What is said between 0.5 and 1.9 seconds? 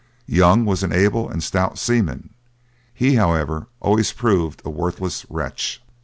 was an able and stout